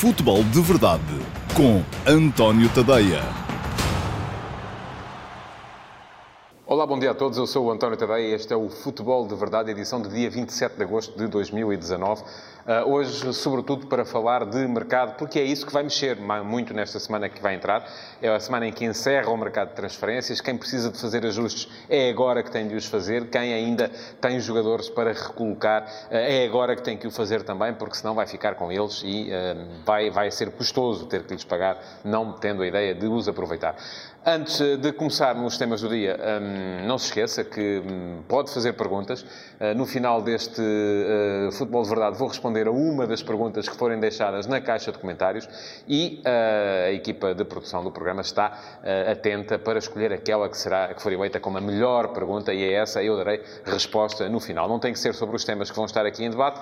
[0.00, 1.04] Futebol de Verdade
[1.54, 3.22] com António Tadeia.
[6.66, 7.38] Olá, bom dia a todos.
[7.38, 10.28] Eu sou o António Tadeia e este é o Futebol de Verdade, edição de dia
[10.28, 12.24] 27 de agosto de 2019.
[12.64, 17.00] Uh, hoje, sobretudo, para falar de mercado, porque é isso que vai mexer muito nesta
[17.00, 17.84] semana que vai entrar.
[18.20, 20.40] É a semana em que encerra o mercado de transferências.
[20.40, 23.28] Quem precisa de fazer ajustes é agora que tem de os fazer.
[23.30, 27.74] Quem ainda tem jogadores para recolocar uh, é agora que tem que o fazer também,
[27.74, 31.42] porque senão vai ficar com eles e uh, vai, vai ser custoso ter que lhes
[31.42, 33.74] pagar, não tendo a ideia de os aproveitar.
[34.24, 38.72] Antes de começarmos os temas do dia, um, não se esqueça que um, pode fazer
[38.74, 39.26] perguntas.
[39.74, 40.62] No final deste
[41.50, 44.98] Futebol de Verdade vou responder a uma das perguntas que forem deixadas na caixa de
[44.98, 45.48] comentários
[45.88, 48.58] e uh, a equipa de produção do programa está
[49.10, 52.72] atenta para escolher aquela que, será, que for eleita como a melhor pergunta e é
[52.74, 54.68] essa eu darei resposta no final.
[54.68, 56.60] Não tem que ser sobre os temas que vão estar aqui em debate,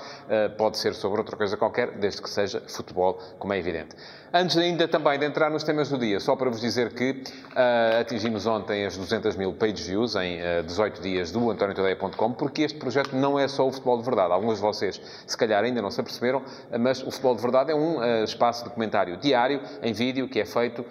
[0.57, 3.95] pode ser sobre outra coisa qualquer, desde que seja futebol, como é evidente.
[4.33, 8.01] Antes ainda também de entrar nos temas do dia, só para vos dizer que uh,
[8.01, 12.63] atingimos ontem as 200 mil page views em uh, ah, 18 dias do antoniotadeia.com, porque
[12.63, 14.33] este projeto não é só o futebol de verdade.
[14.33, 16.43] Alguns de vocês, se calhar, ainda não se aperceberam,
[16.79, 20.41] mas o futebol de verdade é um uh, espaço de comentário diário, em vídeo, que
[20.41, 20.85] é feito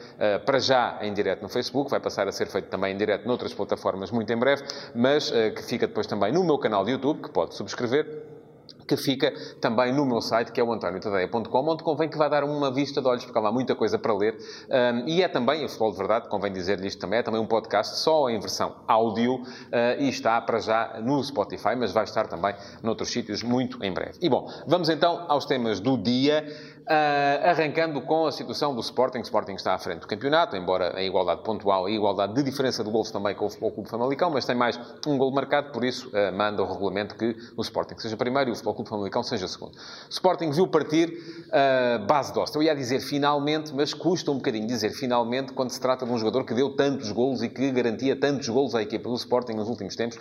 [0.46, 3.54] para já em direto no Facebook, vai passar a ser feito também em direto noutras
[3.54, 7.30] plataformas muito em breve, mas que fica depois também no meu canal de YouTube, que
[7.30, 8.29] pode subscrever
[8.90, 12.44] que fica também no meu site, que é o antoniotadeia.com, onde convém que vá dar
[12.44, 14.36] uma vista de olhos, porque há muita coisa para ler.
[14.68, 17.46] Um, e é também, o Futebol de Verdade, convém dizer-lhe isto também, é também um
[17.46, 19.46] podcast só em versão áudio uh,
[20.00, 24.18] e está para já no Spotify, mas vai estar também noutros sítios muito em breve.
[24.20, 26.48] E bom, vamos então aos temas do dia.
[26.88, 29.20] Uh, arrancando com a situação do Sporting.
[29.20, 32.42] O Sporting está à frente do campeonato, embora a igualdade pontual e a igualdade de
[32.42, 35.72] diferença de gols também com o Futebol Clube Famalicão, mas tem mais um gol marcado,
[35.72, 38.90] por isso uh, manda o regulamento que o Sporting seja primeiro e o Futebol Clube
[38.90, 39.76] Famalicão seja segundo.
[39.76, 42.58] O Sporting viu partir uh, base dosta.
[42.58, 46.18] Eu ia dizer finalmente, mas custa um bocadinho dizer finalmente quando se trata de um
[46.18, 49.70] jogador que deu tantos gols e que garantia tantos gols à equipa do Sporting nos
[49.70, 50.18] últimos tempos.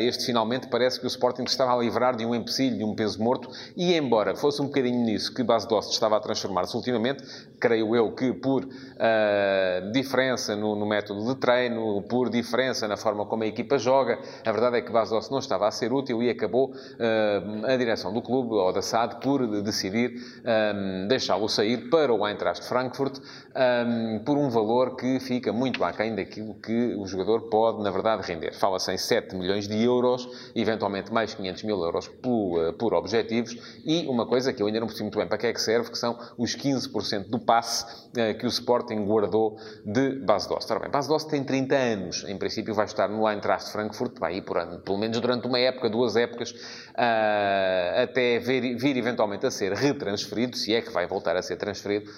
[0.00, 3.22] Este finalmente parece que o Sporting estava a livrar de um empecilho, de um peso
[3.22, 7.22] morto, e embora fosse um bocadinho nisso que base dosta estava a transformar-se ultimamente,
[7.60, 13.26] creio eu que por uh, diferença no, no, método de treino, por diferença na forma
[13.26, 16.30] como a equipa joga, a verdade é que Bastos não estava a ser útil e
[16.30, 22.12] acabou uh, a direção do clube, ou da SAD, por decidir um, deixá-lo sair para
[22.12, 27.48] o Eintracht Frankfurt um, por um valor que fica muito aquém daquilo que o jogador
[27.48, 28.54] pode, na verdade, render.
[28.54, 34.06] Fala-se em 7 milhões de euros, eventualmente mais 500 mil euros por, por objetivos, e
[34.06, 35.98] uma coisa que eu ainda não percebi muito bem para que é que serve, que
[35.98, 40.70] são os 15% do passe uh, que o Sporting guardou de Bas Dost.
[40.70, 44.36] Ora bem, Bas Dost tem 30 anos, em princípio vai estar no Eintracht Frankfurt, vai
[44.36, 49.46] ir por ano, pelo menos durante uma época, duas épocas, uh, até vir, vir, eventualmente
[49.46, 52.10] a ser retransferido, se é que vai voltar a ser transferido,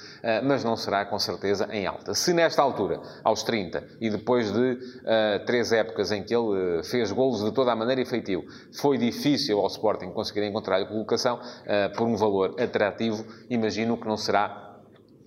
[0.43, 2.13] mas não será com certeza em alta.
[2.15, 4.79] Se nesta altura, aos 30, e depois de
[5.47, 9.67] três épocas em que ele fez golos de toda a maneira efetivo, foi difícil ao
[9.69, 11.39] Sporting conseguir encontrar a colocação
[11.97, 14.77] por um valor atrativo, imagino que não será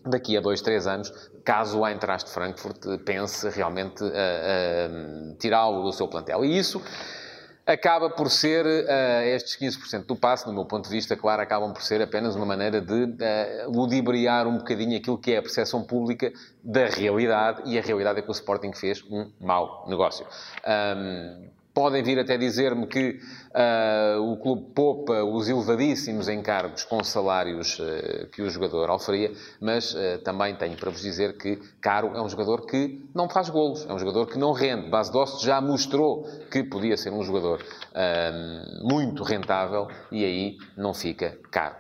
[0.06, 1.12] daqui a dois, três anos,
[1.44, 4.04] caso o Eintracht Frankfurt pense realmente
[5.38, 6.44] tirá-lo do seu plantel.
[6.44, 6.82] E isso
[7.66, 11.74] acaba por ser, uh, estes 15% do passe, do meu ponto de vista, claro, acabam
[11.74, 15.84] por ser apenas uma maneira de uh, ludibriar um bocadinho aquilo que é a percepção
[15.84, 16.32] pública
[16.64, 20.26] da realidade, e a realidade é que o Sporting fez um mau negócio.
[20.66, 23.20] Um, podem vir até dizer-me que
[23.54, 29.30] Uh, o clube poupa os elevadíssimos encargos com salários uh, que o jogador oferia,
[29.60, 33.50] mas uh, também tenho para vos dizer que Caro é um jogador que não faz
[33.50, 34.90] golos, é um jogador que não rende.
[34.90, 37.62] Base Dost já mostrou que podia ser um jogador
[38.84, 41.76] muito rentável e aí não fica caro.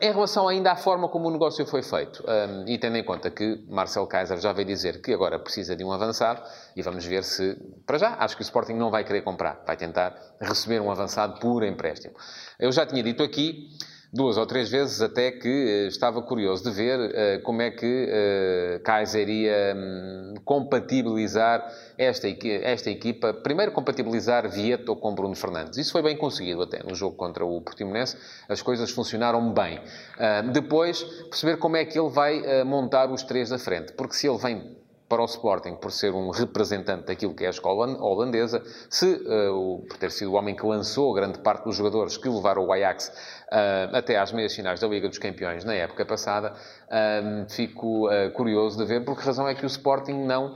[0.00, 2.24] em relação ainda à forma como o negócio foi feito,
[2.66, 5.92] e tendo em conta que Marcel Kaiser já veio dizer que agora precisa de um
[5.92, 6.42] avançado,
[6.74, 9.76] e vamos ver se, para já, acho que o Sporting não vai querer comprar, vai
[9.76, 12.14] tentar receber um avançado por empréstimo.
[12.58, 13.68] Eu já tinha dito aqui,
[14.12, 17.86] duas ou três vezes, até que uh, estava curioso de ver uh, como é que
[17.86, 21.66] uh, Kaiser ia um, compatibilizar
[21.96, 22.26] esta,
[22.62, 23.34] esta equipa.
[23.34, 25.78] Primeiro, compatibilizar Vieto com Bruno Fernandes.
[25.78, 28.16] Isso foi bem conseguido até no jogo contra o Portimonense.
[28.48, 29.80] As coisas funcionaram bem.
[30.52, 33.92] depois, perceber como é que ele vai montar os três da frente.
[33.92, 34.76] Porque se ele vem
[35.08, 39.84] para o Sporting por ser um representante daquilo que é a escola holandesa, se, uh,
[39.88, 43.08] por ter sido o homem que lançou grande parte dos jogadores que levaram o Ajax
[43.08, 48.76] uh, até às meias finais da Liga dos Campeões na época passada, uh, fico curioso
[48.76, 50.54] de ver por que razão é que o Sporting não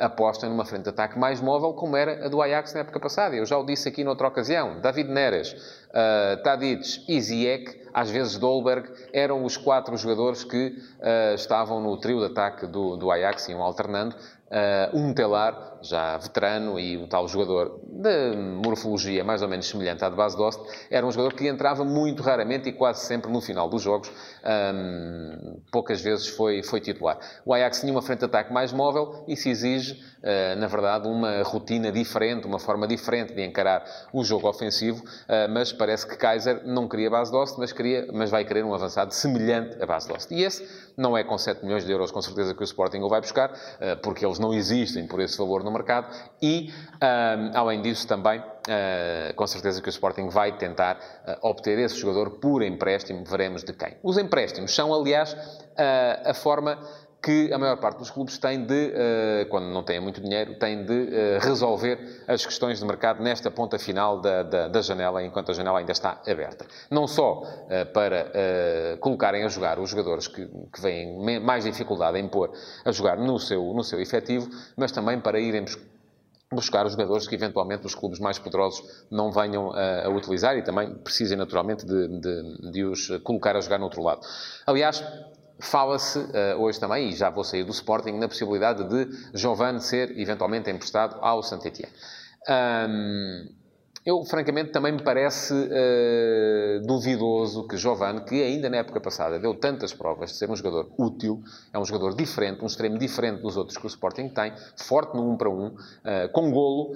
[0.00, 3.36] aposta numa frente de ataque mais móvel como era a do Ajax na época passada.
[3.36, 4.80] Eu já o disse aqui noutra ocasião.
[4.80, 11.34] David Neres uh, Tadic e Ziyech, às vezes Dolberg, eram os quatro jogadores que uh,
[11.34, 14.16] estavam no trio de ataque do, do Ajax, iam alternando.
[14.44, 20.04] Uh, um telar, já veterano e um tal jogador de morfologia mais ou menos semelhante
[20.04, 20.60] à de base Dost,
[20.90, 24.12] era um jogador que entrava muito raramente e quase sempre no final dos jogos.
[24.44, 27.18] Um, poucas vezes foi, foi titular.
[27.44, 31.08] O Ajax tinha uma frente de ataque mais móvel e se exige, uh, na verdade,
[31.08, 36.16] uma rotina diferente, uma forma diferente de encarar o jogo ofensivo, uh, mas parece que
[36.16, 40.08] Kaiser não queria base Dost, mas, queria, mas vai querer um avançado semelhante a base
[40.08, 40.32] Dost.
[40.32, 40.66] E esse
[40.96, 43.52] não é com 7 milhões de euros, com certeza, que o Sporting o vai buscar,
[44.02, 46.08] porque eles não existem por esse valor no mercado
[46.40, 46.72] e,
[47.52, 50.98] além disso, também, uh, com certeza que o Sporting vai tentar
[51.42, 53.94] obter esse jogador por empréstimo, veremos de quem.
[54.02, 55.36] Os empréstimos são, aliás,
[56.24, 56.78] a forma
[57.24, 60.84] que a maior parte dos clubes tem de, uh, quando não têm muito dinheiro, tem
[60.84, 65.50] de uh, resolver as questões de mercado nesta ponta final da, da, da, janela, enquanto
[65.50, 66.66] a janela ainda está aberta.
[66.90, 68.30] Não só uh, para
[69.00, 72.52] colocarem a jogar os jogadores que, que vêm mais dificuldade em pôr
[72.84, 75.64] a jogar no seu, no seu efetivo, mas também para irem
[76.52, 80.62] buscar os jogadores que eventualmente os clubes mais poderosos não venham a, a utilizar e
[80.62, 84.20] também precisem naturalmente de, de, de os colocar a jogar no outro lado.
[84.66, 85.02] Aliás,
[85.58, 90.18] Fala-se uh, hoje também, e já vou sair do Sporting, na possibilidade de Giovanni ser
[90.18, 91.92] eventualmente emprestado ao Saint-Étienne.
[92.48, 93.48] Um,
[94.04, 99.54] eu, francamente, também me parece uh, duvidoso que Giovanni, que ainda na época passada deu
[99.54, 101.40] tantas provas de ser um jogador útil,
[101.72, 105.22] é um jogador diferente, um extremo diferente dos outros que o Sporting tem, forte no
[105.22, 106.94] 1 um para 1, um, uh, com golo,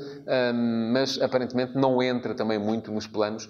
[0.93, 3.49] mas aparentemente não entra também muito nos planos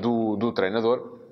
[0.00, 1.23] do, do treinador.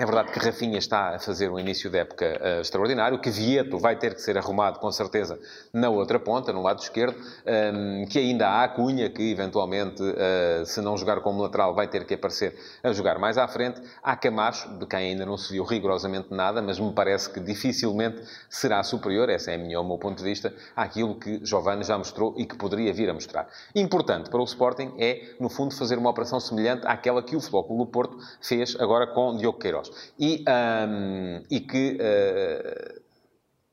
[0.00, 3.76] É verdade que Rafinha está a fazer um início de época uh, extraordinário, que Vieto
[3.76, 5.38] vai ter que ser arrumado, com certeza,
[5.74, 10.02] na outra ponta, no lado esquerdo, um, ehm, que ainda há a Cunha, que eventualmente,
[10.02, 13.82] uh, se não jogar como lateral, vai ter que aparecer a jogar mais à frente.
[14.02, 18.22] Há Camacho, de quem ainda não se viu rigorosamente nada, mas me parece que dificilmente
[18.48, 21.98] será superior, essa é a minha, o meu ponto de vista, àquilo que Giovanni já
[21.98, 23.46] mostrou e que poderia vir a mostrar.
[23.74, 27.76] Importante para o Sporting é, no fundo, fazer uma operação semelhante àquela que o Futebol
[27.76, 32.99] do Porto fez agora com Diogo Queiroz e, um, e que uh,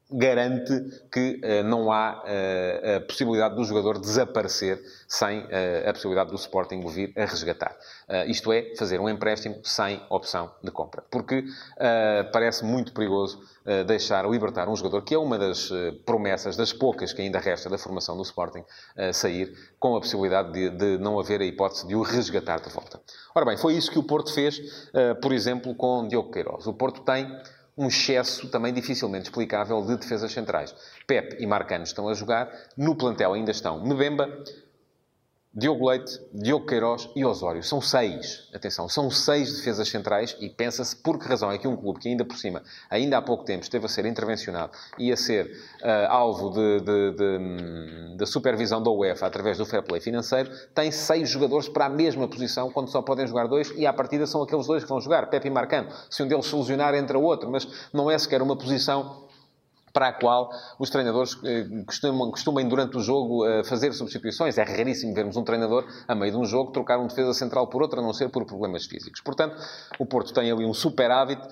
[0.10, 0.74] garante
[1.12, 6.36] que uh, não há uh, a possibilidade do jogador desaparecer sem uh, a possibilidade do
[6.36, 7.76] Sporting o vir a resgatar.
[8.28, 11.04] isto é, fazer um empréstimo sem opção de compra.
[11.10, 11.44] Porque
[12.32, 13.40] parece muito perigoso
[13.86, 15.70] deixar libertar um jogador que é uma das
[16.06, 18.64] promessas, das poucas que ainda resta da formação do Sporting,
[19.14, 23.00] sair com a possibilidade de, de, não haver a hipótese de o resgatar de volta.
[23.36, 24.60] Ora bem, foi isso que o Porto fez,
[25.22, 26.68] por exemplo, com Diogo Queiroz.
[26.68, 27.28] O Porto tem
[27.78, 30.74] um excesso também dificilmente explicável de defesas centrais.
[31.06, 34.44] Pep e Marcano estão a jogar, no plantel ainda estão Mbemba,
[35.58, 37.64] Diogo Leite, Diogo Queiroz e Osório.
[37.64, 38.48] São seis.
[38.54, 42.08] Atenção, são seis defesas centrais e pensa-se por que razão é que um clube que
[42.08, 42.62] ainda por cima,
[42.92, 45.48] ainda há pouco tempo, esteve a ser intervencionado e a ser
[45.82, 51.86] uh, alvo de, supervisão da UEFA através do fair play financeiro, tem seis jogadores para
[51.86, 54.90] a mesma posição quando só podem jogar dois e à partida são aqueles dois que
[54.90, 55.90] vão jogar, Pepe e Marcano.
[56.08, 59.27] Se um deles solucionar, entra outro, mas não é sequer uma posição
[59.98, 64.56] para a qual os treinadores eh, costumam, costumam durante o jogo, eh, fazer substituições.
[64.60, 67.82] É raríssimo vermos um treinador, a meio de um jogo, trocar um defesa central por
[67.82, 69.22] outro, a não ser por problemas físicos.
[69.22, 69.58] Portanto,
[69.98, 71.48] o Porto tem ali um super hábito,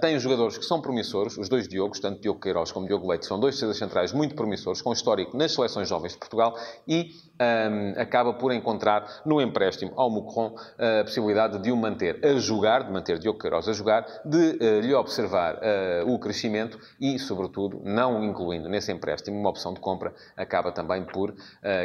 [0.00, 3.38] tem jogadores que são promissores, os dois Diogos, tanto Diogo Queiroz como Diogo Leite, são
[3.38, 6.56] dois defesas centrais muito promissores, com histórico nas seleções jovens de Portugal
[6.88, 12.34] e um, acaba por encontrar no empréstimo ao Mucron a possibilidade de o manter a
[12.38, 17.18] jogar, de manter Diogo Queiroz a jogar, de uh, lhe observar uh, o crescimento e,
[17.18, 21.34] sobretudo, não incluindo nesse empréstimo uma opção de compra, acaba também por uh,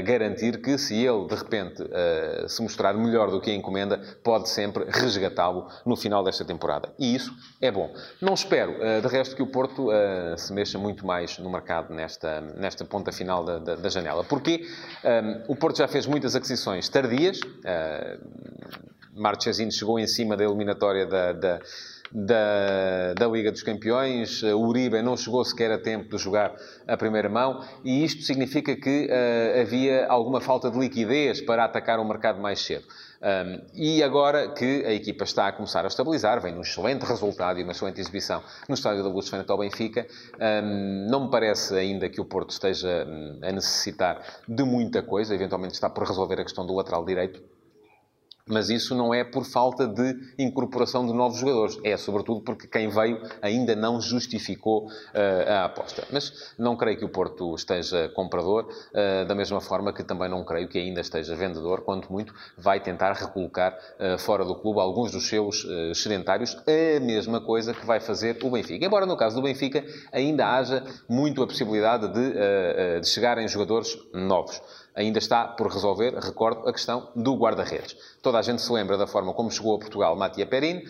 [0.04, 1.84] garantir que, se ele de repente
[2.48, 6.94] se mostrar melhor do que a encomenda, pode sempre resgatá-lo no final desta temporada.
[6.98, 7.94] E isso é bom.
[8.22, 9.90] Não espero, de resto, que o Porto
[10.38, 14.24] se mexa muito mais no mercado nesta, nesta ponta final da, da, da janela.
[14.24, 14.66] Porquê?
[15.04, 17.40] Um, o Porto já fez muitas aquisições tardias.
[17.42, 18.74] Uh,
[19.72, 21.60] chegou em cima da eliminatória da, da,
[22.14, 24.44] da, da, Liga dos Campeões.
[24.44, 26.54] O Uribe não chegou sequer a tempo de jogar
[26.88, 27.62] a primeira mão.
[27.84, 32.60] E isto significa que uh, havia alguma falta de liquidez para atacar o mercado mais
[32.60, 32.86] cedo.
[33.24, 37.58] Um, e agora que a equipa está a começar a estabilizar, vem num excelente resultado
[37.58, 40.06] e uma excelente exibição no Estádio da Luz frente ao Benfica,
[40.38, 45.34] um, não me parece ainda que o Porto esteja hum, a necessitar de muita coisa,
[45.34, 47.42] eventualmente está por resolver a questão do lateral direito,
[48.46, 51.80] Mas isso não é por falta de incorporação de novos jogadores.
[51.82, 56.06] É, sobretudo, porque quem veio ainda não justificou uh, a aposta.
[56.12, 60.44] Mas não creio que o Porto esteja comprador, uh, da mesma forma que também não
[60.44, 65.12] creio que ainda esteja vendedor, quanto muito vai tentar recolocar uh, fora do clube alguns
[65.14, 66.58] dos seus sedentários.
[66.68, 68.86] A mesma coisa que vai fazer o Benfica.
[68.86, 74.62] Embora no caso do Benfica ainda haja muito a possibilidade de, de chegarem jogadores novos
[74.96, 77.96] ainda está por resolver, recordo, a questão do guarda-redes.
[78.22, 80.84] Toda a gente se lembra da forma como chegou a Portugal Matia Perin,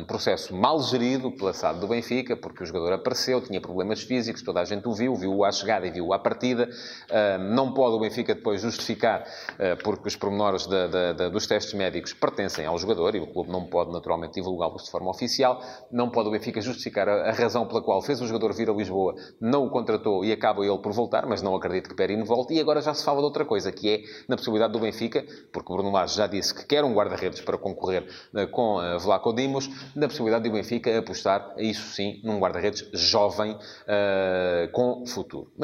[0.00, 4.42] um processo mal gerido pela SAD do Benfica, porque o jogador apareceu, tinha problemas físicos,
[4.42, 6.68] toda a gente o viu, viu-o à chegada e viu-o à partida.
[7.10, 10.66] Um, não pode o Benfica depois justificar, uh, porque os pormenores
[11.32, 15.10] dos testes médicos pertencem ao jogador e o clube não pode naturalmente divulgá-los de forma
[15.10, 15.62] oficial.
[15.90, 18.72] Não pode o Benfica justificar a, a, razão pela qual fez o jogador vir a
[18.72, 22.54] Lisboa, não o contratou e acaba ele por voltar, mas não acredito que Perin volte.
[22.54, 25.72] E agora já se fala de outra coisa, que é na possibilidade do Benfica, porque
[25.72, 28.04] Bruno Lage já disse que quer um guarda-redes para concorrer
[28.34, 33.52] uh, com uh, Vlaco Dimos, na possibilidade do Benfica apostar, isso sim, num guarda-redes jovem
[33.52, 35.52] uh, com futuro.